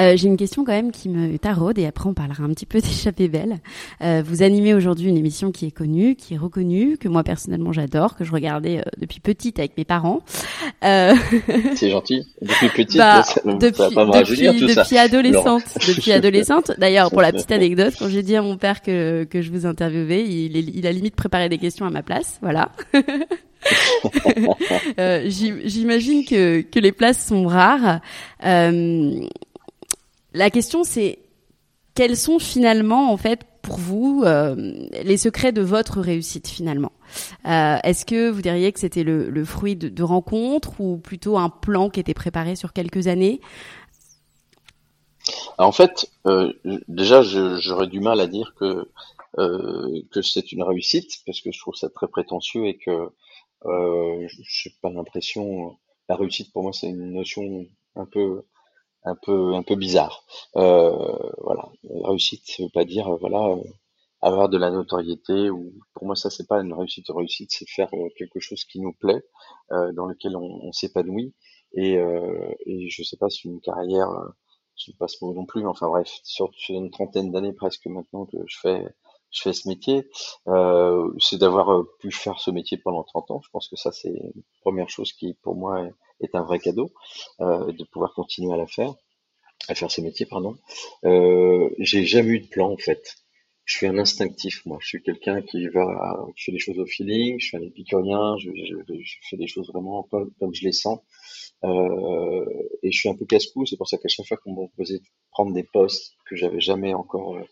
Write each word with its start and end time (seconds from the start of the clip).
Euh, 0.00 0.16
J'ai 0.16 0.28
une 0.28 0.36
question 0.36 0.64
quand 0.64 0.72
même 0.72 0.90
qui 0.92 1.08
me 1.08 1.36
taraude 1.38 1.78
et 1.78 1.86
après 1.86 2.08
on 2.08 2.14
parlera 2.14 2.42
un 2.42 2.48
petit 2.48 2.66
peu 2.66 2.80
d'échappée 2.82 3.28
belle. 3.28 3.58
Euh, 4.02 4.22
vous 4.24 4.42
animez 4.42 4.74
aujourd'hui 4.74 5.08
une 5.08 5.16
émission 5.18 5.52
qui 5.52 5.66
est 5.66 5.70
connue, 5.70 6.14
qui 6.16 6.34
est 6.34 6.38
reconnue, 6.38 6.96
que 6.98 7.08
moi 7.08 7.22
personnellement 7.22 7.72
j'adore, 7.72 8.16
que 8.16 8.24
je 8.24 8.32
regardais 8.32 8.78
euh, 8.78 8.82
depuis 8.98 9.20
petite 9.20 9.58
avec 9.58 9.76
mes 9.76 9.84
parents. 9.84 10.20
Euh, 10.84 11.14
C'est 11.74 11.90
gentil. 11.90 12.26
Depuis 12.40 12.68
petite, 12.74 12.96
bah, 12.98 13.22
ça, 13.22 13.34
ça 13.34 13.52
depuis, 13.52 13.78
va 13.78 13.90
pas 13.90 14.04
me 14.06 14.10
rajeunir 14.12 14.52
tout 14.56 14.68
ça. 14.68 14.82
depuis 14.84 14.98
adolescente, 14.98 15.64
depuis 15.86 16.12
adolescente. 16.12 16.72
D'ailleurs, 16.78 17.10
pour 17.10 17.20
la 17.22 17.32
petite 17.32 17.52
anecdote, 17.52 17.94
quand 17.98 18.08
j'ai 18.08 18.22
dit 18.22 18.36
à 18.36 18.42
mon 18.42 18.56
père 18.56 18.82
que 18.82 19.24
que 19.24 19.42
je 19.42 19.50
vous 19.50 19.66
interviewais, 19.66 20.24
il, 20.26 20.86
a 20.86 20.92
limite 20.92 21.14
préparé 21.16 21.48
des 21.48 21.58
questions 21.58 21.84
à 21.86 21.90
ma 21.90 22.02
place. 22.02 22.38
Voilà. 22.42 22.70
Euh, 24.98 25.24
j'im- 25.28 25.60
J'imagine 25.64 26.24
que 26.24 26.62
que 26.62 26.78
les 26.80 26.92
places 26.92 27.26
sont 27.26 27.46
rares. 27.46 28.00
Euh, 28.44 29.20
la 30.32 30.50
question 30.50 30.84
c'est 30.84 31.18
quels 31.94 32.16
sont 32.16 32.38
finalement 32.38 33.12
en 33.12 33.16
fait 33.16 33.40
pour 33.62 33.76
vous 33.76 34.22
euh, 34.24 34.54
les 35.02 35.16
secrets 35.16 35.52
de 35.52 35.62
votre 35.62 36.00
réussite 36.00 36.48
finalement 36.48 36.92
Euh, 37.46 37.76
Est-ce 37.82 38.04
que 38.04 38.30
vous 38.30 38.42
diriez 38.42 38.72
que 38.72 38.80
c'était 38.80 39.02
le, 39.02 39.44
fruit 39.44 39.76
de, 39.76 40.02
rencontres 40.02 40.80
ou 40.80 40.98
plutôt 40.98 41.36
un 41.38 41.48
plan 41.48 41.90
qui 41.90 42.00
était 42.00 42.14
préparé 42.14 42.56
sur 42.56 42.72
quelques 42.72 43.06
années 43.06 43.40
en 45.58 45.72
fait, 45.72 46.10
euh, 46.26 46.52
déjà, 46.88 47.22
j'aurais 47.22 47.86
du 47.86 48.00
mal 48.00 48.20
à 48.20 48.26
dire 48.26 48.54
que 48.58 48.88
c'est 50.22 50.52
une 50.52 50.62
réussite 50.62 51.18
parce 51.26 51.40
que 51.42 51.52
je 51.52 51.60
trouve 51.60 51.74
ça 51.74 51.90
très 51.90 52.08
prétentieux 52.08 52.66
et 52.66 52.78
que 52.78 53.10
euh, 53.66 54.28
j'ai 54.48 54.70
pas 54.80 54.90
l'impression. 54.90 55.76
La 56.08 56.16
réussite 56.16 56.52
pour 56.52 56.62
moi, 56.62 56.72
c'est 56.72 56.88
une 56.88 57.12
notion 57.12 57.66
un 57.94 58.06
peu 58.06 58.42
un 59.04 59.14
peu 59.16 59.54
un 59.54 59.62
peu 59.62 59.76
bizarre. 59.76 60.24
Euh, 60.56 61.16
voilà, 61.38 61.68
réussite, 62.04 62.42
ça 62.46 62.62
veut 62.62 62.70
pas 62.72 62.84
dire 62.84 63.08
euh, 63.08 63.16
voilà 63.20 63.40
euh, 63.48 63.62
avoir 64.22 64.48
de 64.48 64.58
la 64.58 64.70
notoriété 64.70 65.50
ou 65.50 65.72
pour 65.94 66.06
moi 66.06 66.16
ça 66.16 66.30
c'est 66.30 66.46
pas 66.46 66.60
une 66.60 66.72
réussite. 66.74 67.06
Réussite, 67.08 67.50
c'est 67.52 67.68
faire 67.68 67.88
euh, 67.94 68.08
quelque 68.16 68.40
chose 68.40 68.64
qui 68.64 68.80
nous 68.80 68.92
plaît, 68.92 69.22
euh, 69.72 69.92
dans 69.92 70.06
lequel 70.06 70.36
on, 70.36 70.42
on 70.42 70.72
s'épanouit 70.72 71.34
et 71.74 71.96
euh, 71.98 72.50
et 72.66 72.88
je 72.90 73.02
sais 73.02 73.16
pas 73.16 73.30
si 73.30 73.48
une 73.48 73.60
carrière, 73.60 74.08
je 74.76 74.86
sais 74.86 74.96
pas 74.98 75.08
ce 75.08 75.24
mot 75.24 75.32
non 75.34 75.46
plus, 75.46 75.62
mais 75.62 75.68
enfin 75.68 75.88
bref, 75.88 76.10
sur, 76.24 76.50
une 76.68 76.90
trentaine 76.90 77.32
d'années 77.32 77.52
presque 77.52 77.86
maintenant 77.86 78.26
que 78.26 78.38
je 78.46 78.58
fais 78.60 78.84
je 79.30 79.42
fais 79.42 79.52
ce 79.52 79.68
métier, 79.68 80.08
euh, 80.48 81.08
c'est 81.20 81.38
d'avoir 81.38 81.84
pu 82.00 82.10
faire 82.10 82.40
ce 82.40 82.50
métier 82.50 82.78
pendant 82.78 83.04
30 83.04 83.30
ans. 83.30 83.40
Je 83.44 83.48
pense 83.52 83.68
que 83.68 83.76
ça 83.76 83.92
c'est 83.92 84.08
une 84.10 84.42
première 84.62 84.88
chose 84.88 85.12
qui 85.12 85.34
pour 85.42 85.54
moi 85.56 85.88
est, 86.20 86.34
un 86.34 86.42
vrai 86.42 86.58
cadeau, 86.58 86.92
euh, 87.40 87.72
de 87.72 87.84
pouvoir 87.84 88.14
continuer 88.14 88.52
à 88.52 88.56
la 88.56 88.66
faire 88.66 88.94
à 89.68 89.74
faire 89.74 89.90
ce 89.90 90.00
métier, 90.00 90.26
pardon. 90.26 90.56
Euh, 91.04 91.68
j'ai 91.78 92.04
jamais 92.04 92.30
eu 92.30 92.40
de 92.40 92.48
plan 92.48 92.72
en 92.72 92.76
fait. 92.76 93.16
Je 93.64 93.76
suis 93.76 93.86
un 93.86 93.98
instinctif, 93.98 94.66
moi. 94.66 94.78
Je 94.80 94.88
suis 94.88 95.02
quelqu'un 95.02 95.42
qui 95.42 95.68
va, 95.68 96.26
qui 96.36 96.44
fait 96.44 96.52
les 96.52 96.58
choses 96.58 96.78
au 96.78 96.86
feeling. 96.86 97.38
Je 97.38 97.46
suis 97.46 97.56
un 97.56 97.62
épicurien. 97.62 98.36
Je, 98.38 98.50
je, 98.50 98.74
je 99.00 99.16
fais 99.28 99.36
les 99.36 99.46
choses 99.46 99.68
vraiment 99.68 100.02
comme, 100.10 100.32
comme 100.40 100.52
je 100.52 100.64
les 100.64 100.72
sens. 100.72 100.98
Euh, 101.62 102.44
et 102.82 102.90
je 102.90 102.98
suis 102.98 103.08
un 103.08 103.14
peu 103.14 103.26
casse-cou. 103.26 103.66
C'est 103.66 103.76
pour 103.76 103.86
ça 103.86 103.96
qu'à 103.98 104.08
chaque 104.08 104.26
fois 104.26 104.38
qu'on 104.38 104.50
me 104.50 104.66
proposait 104.66 104.98
de 104.98 105.04
prendre 105.30 105.52
des 105.52 105.62
postes 105.62 106.14
que 106.28 106.34
j'avais 106.34 106.60
jamais 106.60 106.94
encore 106.94 107.36
euh, 107.36 107.44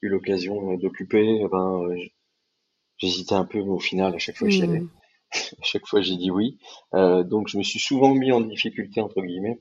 eu 0.00 0.08
l'occasion 0.08 0.74
d'occuper, 0.78 1.40
eh 1.42 1.48
ben, 1.48 1.94
j'hésitais 2.96 3.34
un 3.34 3.44
peu, 3.44 3.58
mais 3.58 3.68
au 3.68 3.78
final, 3.78 4.14
à 4.14 4.18
chaque 4.18 4.36
fois, 4.36 4.48
j'y 4.48 4.62
allais. 4.62 4.80
Hmm. 4.80 4.90
À 5.60 5.62
chaque 5.64 5.86
fois, 5.86 6.00
j'ai 6.02 6.16
dit 6.16 6.30
oui. 6.30 6.58
Euh, 6.94 7.22
donc, 7.24 7.48
je 7.48 7.58
me 7.58 7.62
suis 7.62 7.78
souvent 7.80 8.14
mis 8.14 8.32
en 8.32 8.40
difficulté 8.40 9.00
entre 9.00 9.22
guillemets 9.22 9.60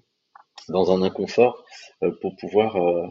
dans 0.69 0.91
un 0.93 1.01
inconfort 1.03 1.63
euh, 2.03 2.11
pour 2.21 2.35
pouvoir. 2.37 2.77
euh, 2.77 3.07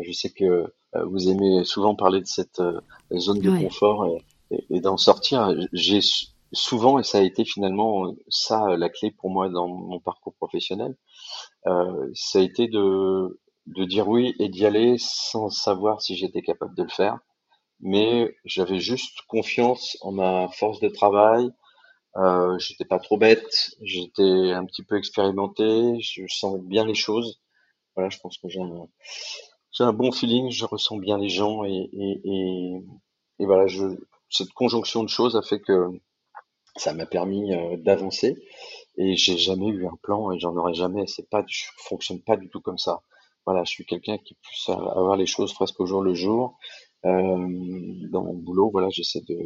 je 0.00 0.12
sais 0.12 0.30
que 0.30 0.72
vous 1.06 1.28
aimez 1.28 1.64
souvent 1.64 1.94
parler 1.94 2.20
de 2.20 2.26
cette 2.26 2.60
zone 3.12 3.40
de 3.40 3.50
Ouais. 3.50 3.58
confort 3.62 4.06
et, 4.06 4.24
et- 4.50 4.66
et 4.76 4.80
d'en 4.80 4.96
sortir. 4.96 5.54
J'ai 5.72 6.00
sou- 6.00 6.26
souvent, 6.52 6.98
et 6.98 7.04
ça 7.04 7.18
a 7.18 7.22
été 7.22 7.44
finalement 7.44 8.14
ça 8.28 8.76
la 8.76 8.88
clé 8.88 9.10
pour 9.10 9.30
moi 9.30 9.48
dans 9.48 9.68
mon 9.68 9.98
parcours 10.00 10.34
professionnel, 10.34 10.96
ça 12.14 12.38
a 12.38 12.42
été 12.42 12.68
de, 12.68 13.40
de 13.66 13.84
dire 13.84 14.08
oui 14.08 14.34
et 14.38 14.48
d'y 14.48 14.66
aller 14.66 14.96
sans 14.98 15.50
savoir 15.50 16.02
si 16.02 16.16
j'étais 16.16 16.42
capable 16.42 16.74
de 16.76 16.82
le 16.84 16.88
faire. 16.90 17.18
Mais 17.80 18.34
j'avais 18.44 18.78
juste 18.80 19.22
confiance 19.28 19.96
en 20.00 20.12
ma 20.12 20.48
force 20.48 20.80
de 20.80 20.88
travail, 20.88 21.50
euh, 22.16 22.58
j'étais 22.58 22.84
pas 22.84 22.98
trop 22.98 23.18
bête, 23.18 23.74
j'étais 23.82 24.52
un 24.52 24.64
petit 24.64 24.84
peu 24.84 24.96
expérimenté, 24.96 26.00
je 26.00 26.26
sens 26.28 26.60
bien 26.60 26.84
les 26.86 26.94
choses. 26.94 27.40
Voilà, 27.96 28.10
je 28.10 28.18
pense 28.18 28.38
que 28.38 28.48
j'ai 28.48 28.60
un, 28.60 29.92
bon 29.92 30.12
feeling, 30.12 30.50
je 30.50 30.64
ressens 30.64 30.98
bien 30.98 31.18
les 31.18 31.28
gens 31.28 31.64
et, 31.64 31.90
voilà, 33.38 33.66
je, 33.66 33.86
cette 34.30 34.52
conjonction 34.52 35.02
de 35.02 35.08
choses 35.08 35.36
a 35.36 35.42
fait 35.42 35.60
que 35.60 35.88
ça 36.76 36.92
m'a 36.94 37.06
permis 37.06 37.52
euh, 37.52 37.76
d'avancer 37.78 38.36
et 38.96 39.16
j'ai 39.16 39.36
jamais 39.36 39.68
eu 39.68 39.86
un 39.86 39.96
plan 40.02 40.32
et 40.32 40.38
j'en 40.38 40.56
aurai 40.56 40.74
jamais. 40.74 41.06
C'est 41.06 41.28
pas, 41.28 41.44
fonctionne 41.78 42.20
pas 42.20 42.36
du 42.36 42.48
tout 42.48 42.60
comme 42.60 42.78
ça. 42.78 43.02
Voilà, 43.46 43.64
je 43.64 43.70
suis 43.70 43.84
quelqu'un 43.84 44.18
qui 44.18 44.34
puisse 44.34 44.68
avoir 44.68 45.16
les 45.16 45.26
choses 45.26 45.52
presque 45.52 45.80
au 45.80 45.86
jour 45.86 46.02
le 46.02 46.14
jour. 46.14 46.58
Euh, 47.06 48.08
dans 48.10 48.24
mon 48.24 48.34
boulot, 48.34 48.70
voilà, 48.70 48.88
j'essaie 48.90 49.20
de 49.28 49.36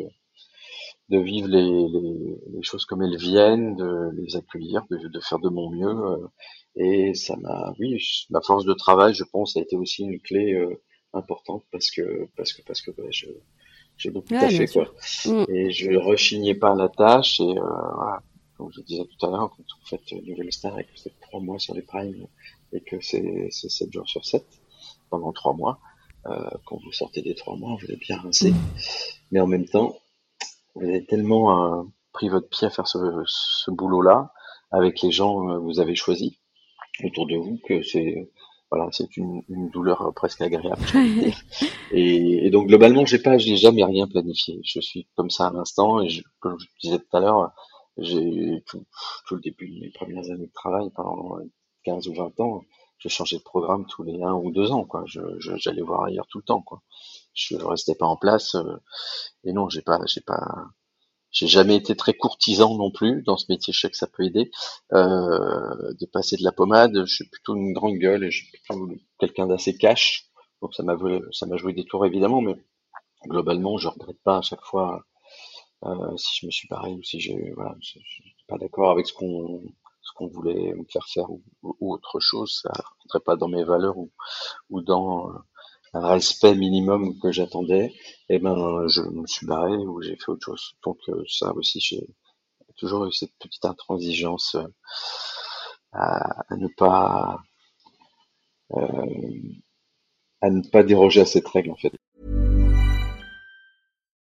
de 1.08 1.18
vivre 1.18 1.48
les, 1.48 1.62
les, 1.88 2.36
les 2.52 2.62
choses 2.62 2.84
comme 2.84 3.02
elles 3.02 3.16
viennent, 3.16 3.76
de 3.76 4.10
les 4.16 4.36
accueillir, 4.36 4.84
de, 4.90 4.98
de 5.08 5.20
faire 5.20 5.38
de 5.38 5.48
mon 5.48 5.70
mieux. 5.70 5.88
euh, 5.88 6.26
et 6.76 7.14
ça 7.14 7.36
m'a, 7.36 7.72
oui, 7.78 7.98
ma 8.30 8.40
force 8.42 8.64
de 8.64 8.74
travail, 8.74 9.14
je 9.14 9.24
pense, 9.24 9.56
a 9.56 9.60
été 9.60 9.76
aussi 9.76 10.02
une 10.04 10.20
clé 10.20 10.52
euh, 10.54 10.80
importante 11.14 11.64
parce 11.72 11.90
que 11.90 12.28
parce 12.36 12.52
que 12.52 12.62
parce 12.62 12.82
que 12.82 12.90
ouais, 12.92 13.08
je 13.10 13.26
j'ai 13.96 14.10
beaucoup 14.10 14.34
Ouais, 14.34 14.48
bien 14.48 14.66
quoi. 14.66 14.92
Hmm. 15.24 15.44
Et 15.48 15.70
je 15.70 15.92
rechignais 15.96 16.54
pas 16.54 16.72
à 16.72 16.76
la 16.76 16.88
tâche 16.88 17.40
et 17.40 17.44
euh, 17.44 17.54
voilà, 17.96 18.22
comme 18.56 18.70
je 18.72 18.80
disais 18.82 19.04
tout 19.04 19.26
à 19.26 19.30
l'heure, 19.30 19.50
quand 19.56 19.62
vous 19.62 19.86
faites 19.86 20.10
une 20.12 20.24
nouvelle 20.26 20.52
star 20.52 20.78
et 20.78 20.84
que 20.84 20.90
vous 20.92 21.08
êtes 21.08 21.20
trois 21.20 21.40
mois 21.40 21.58
sur 21.58 21.74
les 21.74 21.82
primes 21.82 22.26
et 22.72 22.80
que 22.82 23.00
c'est 23.00 23.48
c'est 23.50 23.70
sept 23.70 23.92
jours 23.92 24.08
sur 24.08 24.24
sept 24.24 24.46
pendant 25.10 25.32
trois 25.32 25.54
mois, 25.54 25.80
quand 26.24 26.78
vous 26.84 26.92
sortez 26.92 27.22
des 27.22 27.34
trois 27.34 27.56
mois, 27.56 27.76
vous 27.80 27.90
êtes 27.90 28.00
bien 28.00 28.18
rincé. 28.18 28.52
Mais 29.30 29.40
en 29.40 29.46
même 29.46 29.66
temps, 29.66 29.96
vous 30.74 30.86
avez 30.86 31.04
tellement 31.04 31.80
euh, 31.80 31.82
pris 32.12 32.28
votre 32.28 32.48
pied 32.48 32.66
à 32.66 32.70
faire 32.70 32.86
ce, 32.86 32.98
ce 33.26 33.70
boulot-là 33.70 34.32
avec 34.70 35.00
les 35.02 35.10
gens 35.10 35.48
euh, 35.48 35.54
que 35.56 35.62
vous 35.62 35.80
avez 35.80 35.94
choisis 35.94 36.32
autour 37.04 37.26
de 37.26 37.36
vous 37.36 37.58
que 37.66 37.82
c'est 37.82 38.30
voilà, 38.70 38.86
c'est 38.92 39.16
une, 39.16 39.42
une 39.48 39.70
douleur 39.70 40.02
euh, 40.02 40.12
presque 40.12 40.42
agréable. 40.42 40.82
Et, 41.90 42.46
et 42.46 42.50
donc 42.50 42.66
globalement, 42.68 43.06
j'ai 43.06 43.18
pas, 43.18 43.38
j'ai 43.38 43.56
jamais 43.56 43.82
rien 43.82 44.06
planifié. 44.06 44.60
Je 44.62 44.78
suis 44.78 45.08
comme 45.16 45.30
ça 45.30 45.46
à 45.46 45.50
l'instant 45.50 46.02
et 46.02 46.10
je, 46.10 46.22
comme 46.38 46.58
je 46.60 46.66
disais 46.82 46.98
tout 46.98 47.16
à 47.16 47.20
l'heure, 47.20 47.50
j'ai 47.96 48.62
tout, 48.66 48.84
tout 49.26 49.36
le 49.36 49.40
début 49.40 49.70
de 49.70 49.80
mes 49.80 49.88
premières 49.90 50.24
années 50.30 50.48
de 50.48 50.52
travail 50.52 50.90
pendant 50.94 51.38
15 51.88 52.08
ou 52.08 52.14
20 52.14 52.38
ans, 52.40 52.62
je 52.98 53.08
changeais 53.08 53.38
de 53.38 53.42
programme 53.42 53.86
tous 53.86 54.02
les 54.02 54.22
un 54.22 54.34
ou 54.34 54.50
deux 54.52 54.72
ans, 54.72 54.84
quoi. 54.84 55.04
J'allais 55.06 55.82
voir 55.82 56.04
ailleurs 56.04 56.26
tout 56.28 56.38
le 56.38 56.44
temps. 56.44 56.64
Je, 57.34 57.58
je 57.58 57.64
restais 57.64 57.94
pas 57.94 58.06
en 58.06 58.16
place. 58.16 58.54
euh, 58.56 58.76
et 59.44 59.52
non, 59.52 59.68
j'ai 59.68 59.82
pas, 59.82 60.00
j'ai 60.06 60.20
pas, 60.22 60.66
j'ai 61.30 61.46
jamais 61.46 61.76
été 61.76 61.96
très 61.96 62.14
courtisan 62.14 62.76
non 62.76 62.90
plus 62.90 63.22
dans 63.22 63.36
ce 63.36 63.46
métier. 63.50 63.72
Je 63.72 63.80
sais 63.80 63.90
que 63.90 63.96
ça 63.96 64.06
peut 64.06 64.24
aider 64.24 64.50
euh, 64.92 65.92
de 66.00 66.06
passer 66.06 66.36
de 66.36 66.44
la 66.44 66.52
pommade. 66.52 67.04
Je 67.06 67.14
suis 67.14 67.28
plutôt 67.28 67.56
une 67.56 67.72
grande 67.72 67.96
gueule 67.98 68.24
et 68.24 68.30
je 68.30 68.44
suis 68.44 68.50
plutôt 68.52 68.88
quelqu'un 69.18 69.46
d'assez 69.46 69.76
cash. 69.76 70.26
Donc 70.62 70.74
ça 70.74 70.82
m'a 70.82 70.96
ça 71.32 71.46
m'a 71.46 71.56
joué 71.56 71.72
des 71.72 71.84
tours 71.84 72.06
évidemment, 72.06 72.40
mais 72.40 72.56
globalement, 73.28 73.78
je 73.78 73.88
regrette 73.88 74.20
pas 74.24 74.38
à 74.38 74.42
chaque 74.42 74.64
fois 74.64 75.04
euh, 75.84 76.16
si 76.16 76.40
je 76.40 76.46
me 76.46 76.50
suis 76.50 76.68
barré 76.68 76.92
ou 76.92 77.02
si 77.02 77.20
j'ai, 77.20 77.52
voilà, 77.54 77.76
je 77.80 77.98
suis 78.00 78.34
pas 78.48 78.58
d'accord 78.58 78.90
avec 78.90 79.06
ce 79.06 79.12
qu'on, 79.14 79.62
qu'on 80.12 80.28
voulait 80.28 80.74
me 80.74 80.84
faire 80.90 81.06
faire 81.08 81.30
ou, 81.30 81.42
autre 81.80 82.20
chose. 82.20 82.60
Ça 82.62 82.72
rentrait 83.02 83.20
pas 83.20 83.36
dans 83.36 83.48
mes 83.48 83.64
valeurs 83.64 83.96
ou, 83.96 84.82
dans 84.82 85.30
euh, 85.30 85.38
un 85.94 86.06
respect 86.06 86.54
minimum 86.54 87.18
que 87.20 87.32
j'attendais. 87.32 87.92
Et 88.28 88.38
ben, 88.38 88.86
je 88.88 89.02
me 89.02 89.26
suis 89.26 89.46
barré 89.46 89.76
ou 89.76 90.02
j'ai 90.02 90.16
fait 90.16 90.30
autre 90.30 90.44
chose. 90.44 90.74
Donc 90.84 90.98
euh, 91.08 91.22
ça 91.28 91.52
aussi, 91.54 91.80
j'ai 91.80 92.06
toujours 92.76 93.06
eu 93.06 93.12
cette 93.12 93.36
petite 93.38 93.64
intransigeance 93.64 94.56
euh, 94.56 94.66
à, 95.92 96.56
ne 96.56 96.68
pas 96.76 97.40
à 100.40 100.50
ne 100.50 100.68
pas 100.70 100.82
déroger 100.82 101.22
à 101.22 101.26
cette 101.26 101.48
règle 101.48 101.70
en 101.70 101.76
fait. 101.76 101.92